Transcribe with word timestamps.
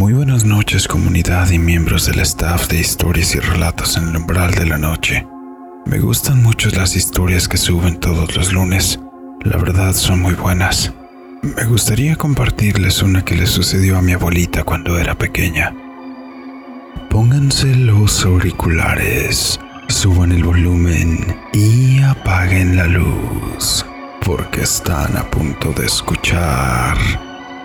Muy 0.00 0.14
buenas 0.14 0.46
noches 0.46 0.88
comunidad 0.88 1.50
y 1.50 1.58
miembros 1.58 2.06
del 2.06 2.20
staff 2.20 2.68
de 2.68 2.80
historias 2.80 3.34
y 3.34 3.38
relatos 3.38 3.98
en 3.98 4.08
el 4.08 4.16
umbral 4.16 4.50
de 4.52 4.64
la 4.64 4.78
noche. 4.78 5.26
Me 5.84 5.98
gustan 5.98 6.42
mucho 6.42 6.70
las 6.70 6.96
historias 6.96 7.46
que 7.46 7.58
suben 7.58 8.00
todos 8.00 8.34
los 8.34 8.50
lunes. 8.50 8.98
La 9.42 9.58
verdad 9.58 9.92
son 9.92 10.22
muy 10.22 10.32
buenas. 10.32 10.94
Me 11.42 11.66
gustaría 11.66 12.16
compartirles 12.16 13.02
una 13.02 13.26
que 13.26 13.34
le 13.34 13.46
sucedió 13.46 13.98
a 13.98 14.00
mi 14.00 14.12
abuelita 14.12 14.64
cuando 14.64 14.98
era 14.98 15.18
pequeña. 15.18 15.74
Pónganse 17.10 17.76
los 17.76 18.24
auriculares, 18.24 19.60
suban 19.88 20.32
el 20.32 20.44
volumen 20.44 21.36
y 21.52 22.00
apaguen 22.00 22.74
la 22.74 22.86
luz, 22.86 23.84
porque 24.24 24.62
están 24.62 25.14
a 25.18 25.30
punto 25.30 25.74
de 25.74 25.84
escuchar 25.84 26.96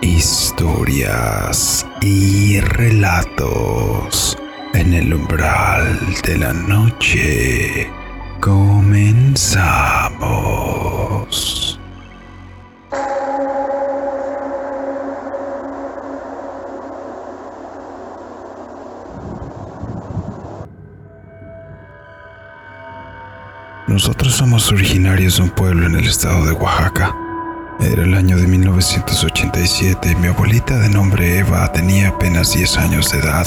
historias 0.00 1.86
y 2.00 2.60
relatos 2.60 4.36
en 4.74 4.92
el 4.94 5.14
umbral 5.14 5.98
de 6.22 6.38
la 6.38 6.52
noche. 6.52 7.90
Comenzamos. 8.40 10.16
Nosotros 23.86 24.34
somos 24.34 24.70
originarios 24.72 25.36
de 25.36 25.44
un 25.44 25.50
pueblo 25.50 25.86
en 25.86 25.94
el 25.94 26.06
estado 26.06 26.44
de 26.44 26.52
Oaxaca. 26.52 27.25
Era 27.80 28.02
el 28.02 28.14
año 28.14 28.36
de 28.36 28.46
1987 28.46 30.12
y 30.12 30.16
mi 30.16 30.28
abuelita 30.28 30.78
de 30.78 30.88
nombre 30.88 31.38
Eva 31.38 31.70
tenía 31.72 32.08
apenas 32.08 32.54
10 32.54 32.78
años 32.78 33.12
de 33.12 33.18
edad. 33.18 33.46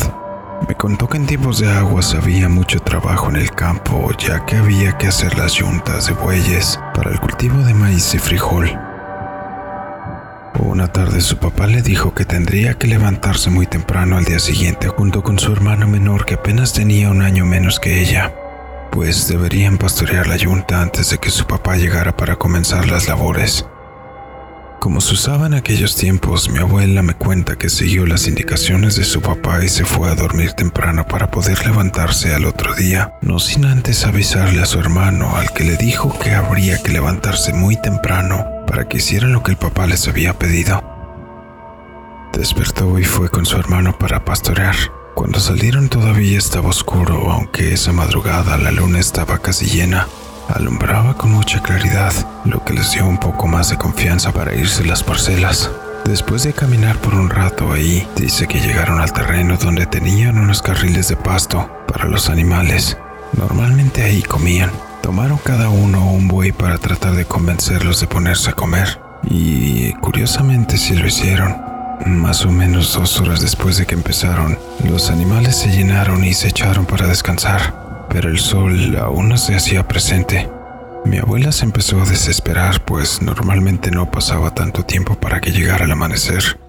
Me 0.68 0.76
contó 0.76 1.08
que 1.08 1.18
en 1.18 1.26
tiempos 1.26 1.60
de 1.60 1.72
aguas 1.72 2.14
había 2.14 2.48
mucho 2.48 2.80
trabajo 2.80 3.30
en 3.30 3.38
el 3.38 3.52
campo, 3.52 4.12
ya 4.18 4.46
que 4.46 4.58
había 4.58 4.98
que 4.98 5.08
hacer 5.08 5.38
las 5.38 5.54
yuntas 5.54 6.08
de 6.08 6.14
bueyes 6.14 6.80
para 6.94 7.12
el 7.12 7.20
cultivo 7.20 7.58
de 7.64 7.74
maíz 7.74 8.14
y 8.14 8.20
frijol. 8.20 8.70
Una 10.60 10.88
tarde 10.88 11.22
su 11.22 11.38
papá 11.38 11.68
le 11.68 11.82
dijo 11.82 12.14
que 12.14 12.26
tendría 12.26 12.76
que 12.76 12.88
levantarse 12.88 13.50
muy 13.50 13.66
temprano 13.66 14.18
al 14.18 14.26
día 14.26 14.40
siguiente 14.40 14.90
junto 14.90 15.24
con 15.24 15.40
su 15.40 15.52
hermano 15.52 15.88
menor 15.88 16.26
que 16.26 16.36
apenas 16.36 16.74
tenía 16.74 17.10
un 17.10 17.22
año 17.22 17.46
menos 17.46 17.80
que 17.80 18.02
ella 18.02 18.34
pues 18.92 19.28
deberían 19.28 19.78
pastorear 19.78 20.28
la 20.28 20.36
yunta 20.36 20.82
antes 20.82 21.12
de 21.12 21.20
que 21.20 21.30
su 21.30 21.46
papá 21.46 21.78
llegara 21.78 22.16
para 22.16 22.36
comenzar 22.36 22.88
las 22.88 23.08
labores. 23.08 23.66
Como 24.80 25.02
se 25.02 25.14
usaba 25.14 25.48
en 25.48 25.56
aquellos 25.56 25.98
tiempos, 25.98 26.50
mi 26.50 26.60
abuela 26.60 27.02
me 27.02 27.14
cuenta 27.14 27.58
que 27.58 27.70
siguió 27.70 28.06
las 28.06 28.30
indicaciones 28.30 28.96
de 28.96 29.04
su 29.04 29.22
papá 29.22 29.62
y 29.62 29.68
se 29.68 29.84
fue 29.84 30.10
a 30.10 30.16
dormir 30.16 30.54
temprano 30.54 31.06
para 31.06 31.30
poder 31.30 31.66
levantarse 31.68 32.34
al 32.34 32.46
otro 32.46 32.74
día, 32.76 33.14
no 33.22 33.40
sin 33.40 33.66
antes 33.66 34.06
avisarle 34.06 34.62
a 34.62 34.66
su 34.66 34.80
hermano, 34.80 35.36
al 35.36 35.52
que 35.52 35.66
le 35.66 35.76
dijo 35.76 36.18
que 36.18 36.32
habría 36.32 36.82
que 36.82 36.94
levantarse 36.94 37.52
muy 37.52 37.76
temprano 37.82 38.46
para 38.68 38.88
que 38.88 38.98
hicieran 38.98 39.34
lo 39.34 39.44
que 39.44 39.52
el 39.52 39.58
papá 39.58 39.86
les 39.86 40.08
había 40.08 40.40
pedido. 40.40 40.82
Despertó 42.32 42.98
y 43.00 43.04
fue 43.04 43.28
con 43.28 43.46
su 43.46 43.58
hermano 43.58 43.98
para 43.98 44.24
pastorear. 44.24 44.78
Cuando 45.14 45.42
salieron 45.42 45.90
todavía 45.90 46.38
estaba 46.38 46.70
oscuro, 46.70 47.30
aunque 47.30 47.74
esa 47.74 47.92
madrugada 47.92 48.58
la 48.58 48.72
luna 48.72 49.00
estaba 49.00 49.40
casi 49.40 49.66
llena. 49.66 50.08
Alumbraba 50.54 51.14
con 51.16 51.32
mucha 51.32 51.62
claridad, 51.62 52.12
lo 52.44 52.64
que 52.66 52.74
les 52.74 52.92
dio 52.92 53.06
un 53.08 53.20
poco 53.20 53.48
más 53.48 53.70
de 53.70 53.78
confianza 53.78 54.32
para 54.32 54.56
irse 54.56 54.84
las 54.84 55.04
parcelas. 55.04 55.70
Después 56.06 56.44
de 56.44 56.54
caminar 56.54 56.98
por 56.98 57.14
un 57.14 57.30
rato 57.30 57.72
ahí, 57.72 58.08
dice 58.16 58.48
que 58.48 58.60
llegaron 58.60 59.00
al 59.00 59.14
terreno 59.14 59.58
donde 59.58 59.86
tenían 59.86 60.40
unos 60.40 60.64
carriles 60.64 61.08
de 61.08 61.16
pasto 61.16 61.70
para 61.88 62.06
los 62.06 62.30
animales. 62.30 62.98
Normalmente 63.34 64.04
ahí 64.04 64.24
comían. 64.24 64.72
Tomaron 65.04 65.38
cada 65.38 65.70
uno 65.70 66.12
un 66.12 66.28
buey 66.28 66.52
para 66.52 66.80
tratar 66.80 67.14
de 67.14 67.26
convencerlos 67.26 68.02
de 68.02 68.08
ponerse 68.08 68.50
a 68.50 68.54
comer. 68.54 69.00
Y 69.30 69.94
curiosamente 69.94 70.78
sí 70.78 70.96
lo 70.96 71.06
hicieron. 71.06 71.56
Más 72.06 72.44
o 72.46 72.50
menos 72.50 72.94
dos 72.96 73.20
horas 73.22 73.42
después 73.42 73.78
de 73.78 73.86
que 73.86 73.94
empezaron, 73.94 74.58
los 74.84 75.12
animales 75.12 75.58
se 75.58 75.70
llenaron 75.70 76.24
y 76.24 76.34
se 76.34 76.48
echaron 76.48 76.86
para 76.86 77.08
descansar, 77.08 77.89
pero 78.10 78.30
el 78.30 78.40
sol 78.40 78.98
aún 78.98 79.30
no 79.30 79.38
se 79.38 79.56
hacía 79.56 79.88
presente. 79.88 80.50
Mi 81.06 81.18
abuela 81.18 81.52
se 81.52 81.66
empezó 81.66 82.02
a 82.02 82.06
desesperar, 82.06 82.84
pues 82.86 83.22
normalmente 83.22 83.92
no 83.92 84.12
pasaba 84.12 84.54
tanto 84.54 84.84
tiempo 84.84 85.16
para 85.16 85.40
que 85.40 85.52
llegara 85.52 85.86
el 85.86 85.92
amanecer. 85.92 86.60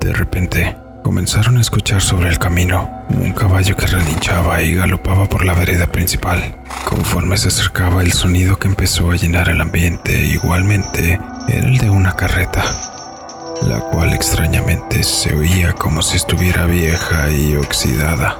De 0.00 0.12
repente, 0.12 0.76
comenzaron 1.02 1.58
a 1.58 1.60
escuchar 1.60 2.00
sobre 2.00 2.28
el 2.28 2.38
camino 2.38 2.88
un 3.08 3.32
caballo 3.32 3.76
que 3.76 3.86
relinchaba 3.86 4.62
y 4.62 4.74
galopaba 4.74 5.28
por 5.28 5.44
la 5.44 5.54
vereda 5.54 5.86
principal. 5.86 6.56
Conforme 6.88 7.36
se 7.36 7.48
acercaba 7.48 8.02
el 8.02 8.12
sonido 8.12 8.58
que 8.58 8.68
empezó 8.68 9.10
a 9.10 9.16
llenar 9.16 9.48
el 9.48 9.60
ambiente, 9.60 10.26
igualmente 10.26 11.20
era 11.48 11.68
el 11.68 11.78
de 11.78 11.90
una 11.90 12.14
carreta 12.14 12.62
la 13.68 13.78
cual 13.78 14.12
extrañamente 14.12 15.02
se 15.02 15.34
oía 15.34 15.72
como 15.72 16.02
si 16.02 16.16
estuviera 16.16 16.66
vieja 16.66 17.30
y 17.30 17.56
oxidada. 17.56 18.38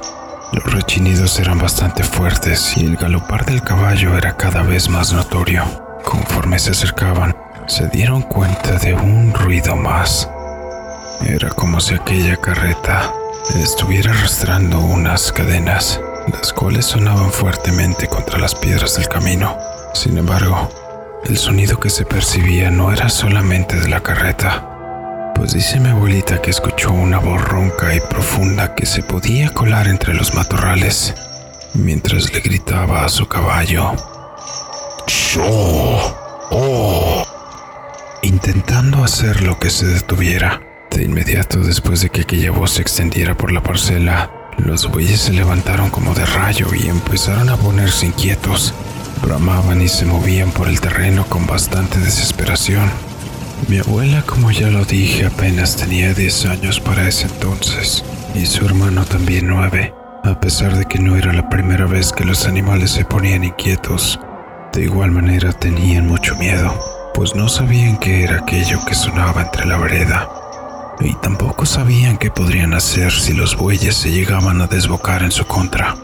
Los 0.53 0.71
rechinidos 0.71 1.39
eran 1.39 1.57
bastante 1.57 2.03
fuertes 2.03 2.77
y 2.77 2.85
el 2.85 2.95
galopar 2.95 3.43
del 3.43 3.63
caballo 3.63 4.15
era 4.15 4.37
cada 4.37 4.61
vez 4.61 4.87
más 4.87 5.11
notorio. 5.11 5.63
Conforme 6.05 6.59
se 6.59 6.71
acercaban, 6.71 7.35
se 7.65 7.87
dieron 7.87 8.21
cuenta 8.21 8.77
de 8.77 8.93
un 8.93 9.33
ruido 9.33 9.75
más. 9.75 10.29
Era 11.25 11.49
como 11.49 11.79
si 11.79 11.95
aquella 11.95 12.37
carreta 12.37 13.11
estuviera 13.55 14.11
arrastrando 14.11 14.79
unas 14.79 15.31
cadenas, 15.31 15.99
las 16.31 16.53
cuales 16.53 16.85
sonaban 16.85 17.31
fuertemente 17.31 18.07
contra 18.07 18.37
las 18.37 18.53
piedras 18.53 18.95
del 18.97 19.07
camino. 19.07 19.57
Sin 19.95 20.19
embargo, 20.19 20.69
el 21.25 21.37
sonido 21.37 21.79
que 21.79 21.89
se 21.89 22.05
percibía 22.05 22.69
no 22.69 22.91
era 22.91 23.09
solamente 23.09 23.79
de 23.79 23.89
la 23.89 24.01
carreta, 24.01 24.72
pues 25.43 25.55
dice 25.55 25.77
mi 25.77 25.89
abuelita 25.89 26.41
que 26.41 26.51
escuchó 26.51 26.93
una 26.93 27.19
voz 27.19 27.41
ronca 27.41 27.93
y 27.93 27.99
profunda 27.99 28.75
que 28.75 28.85
se 28.85 29.03
podía 29.03 29.49
colar 29.49 29.89
entre 29.89 30.13
los 30.13 30.33
matorrales 30.35 31.13
mientras 31.73 32.31
le 32.31 32.39
gritaba 32.39 33.03
a 33.03 33.09
su 33.09 33.27
caballo. 33.27 33.91
¡Yo! 35.33 36.47
¡Oh! 36.49 37.25
Intentando 38.21 39.03
hacer 39.03 39.43
lo 39.43 39.59
que 39.59 39.69
se 39.69 39.85
detuviera. 39.85 40.61
De 40.89 41.03
inmediato, 41.03 41.59
después 41.59 41.99
de 41.99 42.09
que 42.09 42.21
aquella 42.21 42.51
voz 42.51 42.71
se 42.71 42.81
extendiera 42.81 43.35
por 43.35 43.51
la 43.51 43.61
parcela, 43.61 44.31
los 44.59 44.89
bueyes 44.89 45.19
se 45.19 45.33
levantaron 45.33 45.89
como 45.89 46.13
de 46.13 46.25
rayo 46.25 46.67
y 46.73 46.87
empezaron 46.87 47.49
a 47.49 47.57
ponerse 47.57 48.05
inquietos. 48.05 48.73
Bramaban 49.21 49.81
y 49.81 49.89
se 49.89 50.05
movían 50.05 50.51
por 50.51 50.69
el 50.69 50.79
terreno 50.79 51.25
con 51.25 51.45
bastante 51.45 51.99
desesperación. 51.99 53.12
Mi 53.67 53.79
abuela, 53.79 54.21
como 54.23 54.51
ya 54.51 54.69
lo 54.69 54.83
dije, 54.83 55.25
apenas 55.25 55.77
tenía 55.77 56.13
10 56.13 56.45
años 56.47 56.79
para 56.81 57.07
ese 57.07 57.27
entonces, 57.27 58.03
y 58.35 58.45
su 58.45 58.65
hermano 58.65 59.05
también 59.05 59.47
9, 59.47 59.93
a 60.23 60.39
pesar 60.39 60.75
de 60.75 60.85
que 60.85 60.99
no 60.99 61.15
era 61.15 61.31
la 61.31 61.47
primera 61.49 61.85
vez 61.85 62.11
que 62.11 62.25
los 62.25 62.45
animales 62.45 62.91
se 62.91 63.05
ponían 63.05 63.43
inquietos. 63.45 64.19
De 64.73 64.83
igual 64.83 65.11
manera 65.11 65.53
tenían 65.53 66.07
mucho 66.07 66.35
miedo, 66.35 66.73
pues 67.13 67.35
no 67.35 67.47
sabían 67.47 67.97
qué 67.97 68.23
era 68.23 68.39
aquello 68.39 68.79
que 68.85 68.95
sonaba 68.95 69.43
entre 69.43 69.65
la 69.65 69.77
vereda, 69.77 70.27
y 70.99 71.13
tampoco 71.21 71.65
sabían 71.65 72.17
qué 72.17 72.31
podrían 72.31 72.73
hacer 72.73 73.11
si 73.13 73.33
los 73.33 73.55
bueyes 73.55 73.95
se 73.95 74.11
llegaban 74.11 74.61
a 74.61 74.67
desbocar 74.67 75.23
en 75.23 75.31
su 75.31 75.45
contra. 75.45 75.95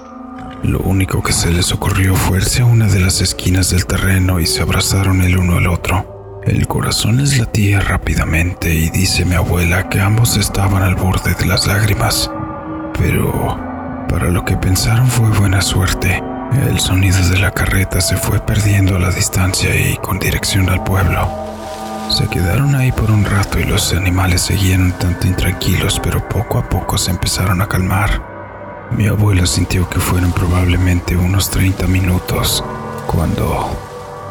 Lo 0.63 0.79
único 0.79 1.21
que 1.21 1.33
se 1.33 1.51
les 1.51 1.73
ocurrió 1.73 2.15
fue 2.15 2.37
irse 2.37 2.61
a 2.61 2.65
una 2.65 2.87
de 2.87 2.99
las 2.99 3.21
esquinas 3.21 3.71
del 3.71 3.85
terreno 3.85 4.39
y 4.39 4.45
se 4.45 4.61
abrazaron 4.61 5.21
el 5.21 5.37
uno 5.37 5.57
al 5.57 5.67
otro 5.67 6.18
el 6.49 6.67
corazón 6.67 7.17
les 7.17 7.37
latía 7.37 7.79
rápidamente 7.79 8.73
y 8.73 8.89
dice 8.89 9.23
mi 9.23 9.35
abuela 9.35 9.87
que 9.87 9.99
ambos 9.99 10.35
estaban 10.35 10.81
al 10.81 10.95
borde 10.95 11.35
de 11.35 11.45
las 11.45 11.67
lágrimas. 11.67 12.31
Pero 12.97 13.57
para 14.09 14.29
lo 14.29 14.43
que 14.43 14.57
pensaron 14.57 15.07
fue 15.07 15.29
buena 15.29 15.61
suerte. 15.61 16.23
El 16.67 16.79
sonido 16.79 17.19
de 17.29 17.37
la 17.37 17.51
carreta 17.51 18.01
se 18.01 18.17
fue 18.17 18.39
perdiendo 18.39 18.95
a 18.95 18.99
la 18.99 19.11
distancia 19.11 19.75
y 19.75 19.95
con 19.97 20.17
dirección 20.17 20.69
al 20.69 20.83
pueblo. 20.83 21.29
Se 22.09 22.27
quedaron 22.27 22.73
ahí 22.73 22.91
por 22.91 23.11
un 23.11 23.23
rato 23.23 23.59
y 23.59 23.65
los 23.65 23.93
animales 23.93 24.41
seguían 24.41 24.81
un 24.81 24.91
tanto 24.93 25.27
intranquilos, 25.27 25.99
pero 25.99 26.27
poco 26.27 26.57
a 26.57 26.67
poco 26.67 26.97
se 26.97 27.11
empezaron 27.11 27.61
a 27.61 27.67
calmar. 27.67 28.89
Mi 28.91 29.05
abuela 29.05 29.45
sintió 29.45 29.87
que 29.87 29.99
fueron 29.99 30.31
probablemente 30.31 31.15
unos 31.15 31.51
30 31.51 31.85
minutos 31.85 32.63
cuando 33.05 33.88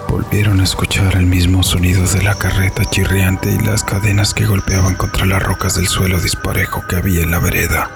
Volvieron 0.09 0.61
a 0.61 0.65
escuchar 0.65 1.17
el 1.17 1.27
mismo 1.27 1.63
sonido 1.63 2.07
de 2.07 2.23
la 2.23 2.35
carreta 2.35 2.83
chirriante 2.87 3.53
y 3.53 3.65
las 3.65 3.85
cadenas 3.85 4.33
que 4.33 4.47
golpeaban 4.47 4.95
contra 4.95 5.27
las 5.27 5.43
rocas 5.43 5.75
del 5.75 5.87
suelo 5.87 6.19
disparejo 6.19 6.83
que 6.89 6.97
había 6.97 7.23
en 7.23 7.31
la 7.31 7.39
vereda. 7.39 7.91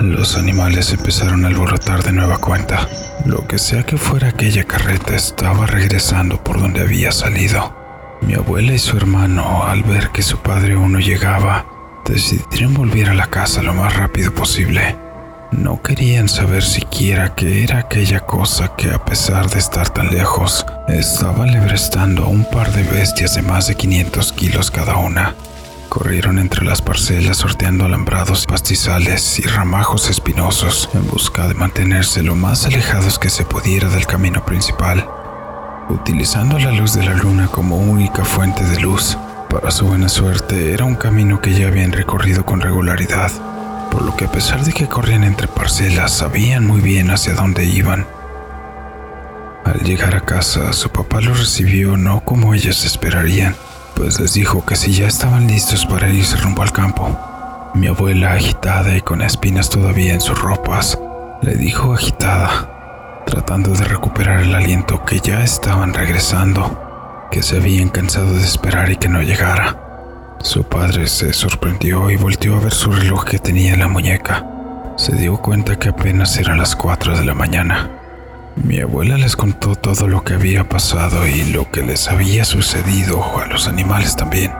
Los 0.00 0.36
animales 0.36 0.92
empezaron 0.92 1.44
a 1.44 1.48
alborotar 1.48 2.02
de 2.02 2.12
nueva 2.12 2.38
cuenta. 2.38 2.88
Lo 3.26 3.46
que 3.46 3.58
sea 3.58 3.84
que 3.84 3.98
fuera 3.98 4.28
aquella 4.28 4.64
carreta 4.64 5.14
estaba 5.14 5.66
regresando 5.66 6.42
por 6.42 6.58
donde 6.58 6.80
había 6.80 7.12
salido. 7.12 7.76
Mi 8.22 8.34
abuela 8.34 8.72
y 8.72 8.78
su 8.78 8.96
hermano, 8.96 9.64
al 9.64 9.82
ver 9.82 10.10
que 10.10 10.22
su 10.22 10.38
padre 10.38 10.74
aún 10.74 10.92
no 10.92 10.98
llegaba, 10.98 11.66
decidieron 12.06 12.74
volver 12.74 13.10
a 13.10 13.14
la 13.14 13.26
casa 13.26 13.62
lo 13.62 13.74
más 13.74 13.94
rápido 13.94 14.32
posible. 14.32 15.03
No 15.58 15.80
querían 15.80 16.28
saber 16.28 16.64
siquiera 16.64 17.34
qué 17.36 17.62
era 17.62 17.78
aquella 17.78 18.20
cosa 18.20 18.74
que 18.76 18.90
a 18.90 19.04
pesar 19.04 19.48
de 19.48 19.60
estar 19.60 19.88
tan 19.88 20.08
lejos, 20.08 20.66
estaba 20.88 21.46
lebrestando 21.46 22.24
a 22.24 22.28
un 22.28 22.44
par 22.44 22.72
de 22.72 22.82
bestias 22.82 23.36
de 23.36 23.42
más 23.42 23.68
de 23.68 23.76
500 23.76 24.32
kilos 24.32 24.72
cada 24.72 24.96
una. 24.96 25.34
Corrieron 25.88 26.40
entre 26.40 26.64
las 26.64 26.82
parcelas 26.82 27.36
sorteando 27.36 27.84
alambrados, 27.84 28.46
pastizales 28.46 29.38
y 29.38 29.42
ramajos 29.42 30.10
espinosos 30.10 30.90
en 30.92 31.06
busca 31.06 31.46
de 31.46 31.54
mantenerse 31.54 32.24
lo 32.24 32.34
más 32.34 32.66
alejados 32.66 33.20
que 33.20 33.30
se 33.30 33.44
pudiera 33.44 33.88
del 33.88 34.06
camino 34.06 34.44
principal. 34.44 35.08
Utilizando 35.88 36.58
la 36.58 36.72
luz 36.72 36.94
de 36.94 37.04
la 37.04 37.14
luna 37.14 37.46
como 37.46 37.76
única 37.76 38.24
fuente 38.24 38.64
de 38.64 38.80
luz, 38.80 39.16
para 39.48 39.70
su 39.70 39.86
buena 39.86 40.08
suerte 40.08 40.72
era 40.72 40.84
un 40.84 40.96
camino 40.96 41.40
que 41.40 41.54
ya 41.54 41.68
habían 41.68 41.92
recorrido 41.92 42.44
con 42.44 42.60
regularidad, 42.60 43.30
por 43.90 44.02
lo 44.02 44.16
que 44.16 44.24
a 44.24 44.30
pesar 44.32 44.64
de 44.64 44.72
que 44.72 44.88
corrían 44.88 45.24
entre 45.24 45.48
parcelas 45.48 46.12
sabían 46.12 46.66
muy 46.66 46.80
bien 46.80 47.10
hacia 47.10 47.34
dónde 47.34 47.64
iban. 47.64 48.06
Al 49.64 49.80
llegar 49.80 50.14
a 50.14 50.20
casa, 50.20 50.72
su 50.72 50.90
papá 50.90 51.20
los 51.20 51.38
recibió 51.38 51.96
no 51.96 52.20
como 52.20 52.54
ellos 52.54 52.84
esperarían, 52.84 53.56
pues 53.94 54.20
les 54.20 54.34
dijo 54.34 54.64
que 54.66 54.76
si 54.76 54.92
ya 54.92 55.06
estaban 55.06 55.46
listos 55.46 55.86
para 55.86 56.10
irse 56.10 56.36
rumbo 56.36 56.62
al 56.62 56.72
campo. 56.72 57.18
Mi 57.74 57.86
abuela, 57.86 58.34
agitada 58.34 58.96
y 58.96 59.00
con 59.00 59.22
espinas 59.22 59.70
todavía 59.70 60.14
en 60.14 60.20
sus 60.20 60.40
ropas, 60.40 60.98
le 61.42 61.54
dijo 61.54 61.94
agitada, 61.94 63.22
tratando 63.26 63.70
de 63.70 63.84
recuperar 63.84 64.40
el 64.40 64.54
aliento 64.54 65.04
que 65.04 65.20
ya 65.20 65.42
estaban 65.42 65.92
regresando, 65.92 67.28
que 67.30 67.42
se 67.42 67.56
habían 67.56 67.88
cansado 67.88 68.32
de 68.34 68.44
esperar 68.44 68.90
y 68.90 68.96
que 68.96 69.08
no 69.08 69.22
llegara. 69.22 69.83
Su 70.44 70.62
padre 70.62 71.06
se 71.06 71.32
sorprendió 71.32 72.10
y 72.10 72.16
volteó 72.16 72.56
a 72.56 72.60
ver 72.60 72.74
su 72.74 72.92
reloj 72.92 73.24
que 73.24 73.38
tenía 73.38 73.72
en 73.72 73.80
la 73.80 73.88
muñeca. 73.88 74.44
Se 74.98 75.16
dio 75.16 75.38
cuenta 75.38 75.78
que 75.78 75.88
apenas 75.88 76.36
eran 76.36 76.58
las 76.58 76.76
4 76.76 77.16
de 77.16 77.24
la 77.24 77.32
mañana. 77.32 77.88
Mi 78.56 78.78
abuela 78.78 79.16
les 79.16 79.36
contó 79.36 79.74
todo 79.74 80.06
lo 80.06 80.22
que 80.22 80.34
había 80.34 80.68
pasado 80.68 81.26
y 81.26 81.44
lo 81.44 81.70
que 81.70 81.80
les 81.80 82.08
había 82.08 82.44
sucedido 82.44 83.24
a 83.40 83.46
los 83.46 83.66
animales 83.68 84.16
también, 84.16 84.52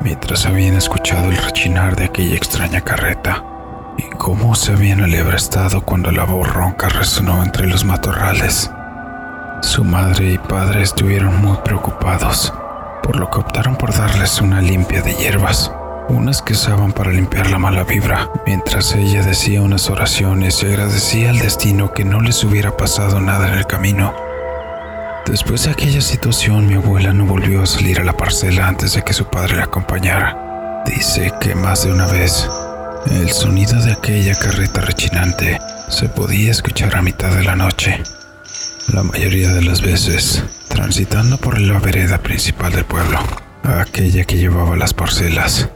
mientras 0.00 0.46
habían 0.46 0.74
escuchado 0.74 1.30
el 1.30 1.36
rechinar 1.36 1.96
de 1.96 2.06
aquella 2.06 2.36
extraña 2.36 2.80
carreta 2.80 3.44
y 3.98 4.08
cómo 4.16 4.54
se 4.54 4.72
habían 4.72 5.02
alebrestado 5.02 5.82
cuando 5.82 6.10
la 6.12 6.24
voz 6.24 6.48
ronca 6.48 6.88
resonó 6.88 7.44
entre 7.44 7.66
los 7.66 7.84
matorrales. 7.84 8.70
Su 9.60 9.84
madre 9.84 10.32
y 10.32 10.38
padre 10.38 10.80
estuvieron 10.80 11.42
muy 11.42 11.58
preocupados, 11.58 12.54
por 13.10 13.18
lo 13.18 13.28
que 13.28 13.40
optaron 13.40 13.74
por 13.74 13.92
darles 13.92 14.40
una 14.40 14.62
limpia 14.62 15.02
de 15.02 15.12
hierbas 15.16 15.72
unas 16.08 16.42
que 16.42 16.52
usaban 16.52 16.92
para 16.92 17.10
limpiar 17.10 17.50
la 17.50 17.58
mala 17.58 17.82
vibra, 17.82 18.30
mientras 18.46 18.94
ella 18.94 19.24
decía 19.24 19.62
unas 19.62 19.90
oraciones 19.90 20.62
y 20.62 20.66
agradecía 20.66 21.30
al 21.30 21.40
destino 21.40 21.92
que 21.92 22.04
no 22.04 22.20
les 22.20 22.44
hubiera 22.44 22.76
pasado 22.76 23.20
nada 23.20 23.48
en 23.48 23.54
el 23.54 23.66
camino. 23.66 24.14
Después 25.26 25.64
de 25.64 25.72
aquella 25.72 26.00
situación, 26.00 26.68
mi 26.68 26.74
abuela 26.74 27.12
no 27.12 27.26
volvió 27.26 27.64
a 27.64 27.66
salir 27.66 27.98
a 27.98 28.04
la 28.04 28.16
parcela 28.16 28.68
antes 28.68 28.94
de 28.94 29.02
que 29.02 29.12
su 29.12 29.24
padre 29.24 29.56
la 29.56 29.64
acompañara. 29.64 30.84
Dice 30.86 31.32
que 31.40 31.56
más 31.56 31.84
de 31.84 31.92
una 31.92 32.06
vez, 32.06 32.48
el 33.10 33.30
sonido 33.30 33.82
de 33.82 33.90
aquella 33.90 34.38
carreta 34.38 34.82
rechinante 34.82 35.58
se 35.88 36.08
podía 36.08 36.52
escuchar 36.52 36.94
a 36.94 37.02
mitad 37.02 37.34
de 37.34 37.42
la 37.42 37.56
noche. 37.56 38.04
La 38.92 39.02
mayoría 39.02 39.52
de 39.52 39.62
las 39.62 39.82
veces, 39.82 40.44
transitando 40.70 41.36
por 41.36 41.60
la 41.60 41.78
vereda 41.78 42.18
principal 42.18 42.72
del 42.72 42.84
pueblo, 42.84 43.18
aquella 43.64 44.24
que 44.24 44.38
llevaba 44.38 44.76
las 44.76 44.94
parcelas. 44.94 45.68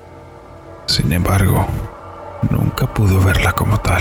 Sin 0.87 1.12
embargo, 1.12 1.67
nunca 2.49 2.87
pudo 2.87 3.20
verla 3.20 3.52
como 3.52 3.79
tal, 3.79 4.00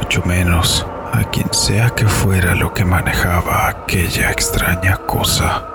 mucho 0.00 0.22
menos 0.24 0.86
a 1.12 1.24
quien 1.24 1.52
sea 1.52 1.90
que 1.90 2.06
fuera 2.06 2.54
lo 2.54 2.72
que 2.72 2.84
manejaba 2.84 3.68
aquella 3.68 4.30
extraña 4.30 4.96
cosa. 4.96 5.66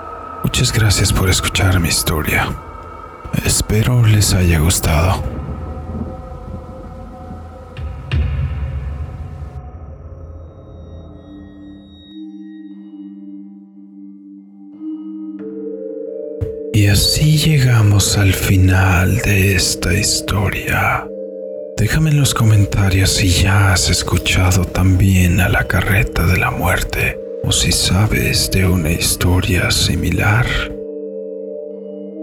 Muchas 0.42 0.72
gracias 0.72 1.12
por 1.12 1.28
escuchar 1.28 1.78
mi 1.78 1.88
historia. 1.88 2.48
Espero 3.44 4.04
les 4.04 4.32
haya 4.32 4.58
gustado. 4.58 5.45
Así 16.96 17.36
llegamos 17.36 18.16
al 18.16 18.32
final 18.32 19.18
de 19.18 19.54
esta 19.54 19.92
historia. 19.92 21.06
Déjame 21.76 22.08
en 22.08 22.18
los 22.18 22.32
comentarios 22.32 23.10
si 23.10 23.28
ya 23.28 23.74
has 23.74 23.90
escuchado 23.90 24.64
también 24.64 25.42
a 25.42 25.50
la 25.50 25.64
carreta 25.64 26.24
de 26.24 26.38
la 26.38 26.50
muerte 26.50 27.18
o 27.44 27.52
si 27.52 27.70
sabes 27.70 28.50
de 28.50 28.66
una 28.66 28.92
historia 28.92 29.70
similar. 29.70 30.46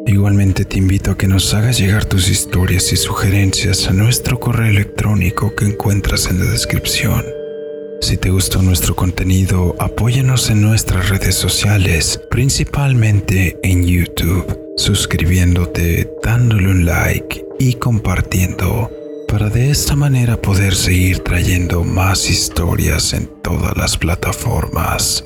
Igualmente 0.08 0.66
te 0.66 0.80
invito 0.80 1.12
a 1.12 1.18
que 1.20 1.28
nos 1.28 1.54
hagas 1.54 1.78
llegar 1.78 2.06
tus 2.06 2.28
historias 2.28 2.92
y 2.94 2.98
sugerencias 2.98 3.88
a 3.88 3.94
nuestro 3.94 4.40
correo 4.40 4.72
electrónico 4.72 5.54
que 5.56 5.66
encuentras 5.66 6.26
en 6.32 6.40
la 6.40 6.46
descripción. 6.46 7.24
Si 8.02 8.18
te 8.18 8.32
gustó 8.32 8.64
nuestro 8.64 8.96
contenido, 8.96 9.76
apóyanos 9.78 10.50
en 10.50 10.64
nuestras 10.64 11.10
redes 11.10 11.36
sociales, 11.36 12.20
principalmente 12.32 13.60
en 13.62 13.86
YouTube, 13.86 14.63
suscribiéndote, 14.78 16.10
dándole 16.24 16.70
un 16.70 16.86
like 16.86 17.46
y 17.60 17.76
compartiendo, 17.76 18.90
para 19.28 19.50
de 19.50 19.72
esta 19.72 19.96
manera 19.96 20.42
poder 20.42 20.76
seguir 20.76 21.20
trayendo 21.20 21.84
más 21.84 22.30
historias 22.30 23.14
en 23.14 23.30
todas 23.42 23.76
las 23.78 23.98
plataformas. 23.98 25.24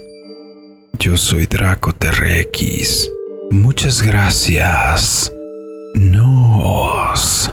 Yo 0.99 1.17
soy 1.17 1.45
Draco 1.45 1.93
TRX. 1.93 3.09
Muchas 3.51 4.01
gracias. 4.01 5.31
Nos 5.95 7.51